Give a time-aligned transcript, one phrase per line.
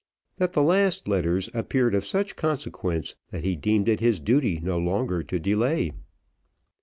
[0.37, 4.79] That the last letters appeared of such consequence, that he deemed it his duty no
[4.79, 5.91] longer to delay.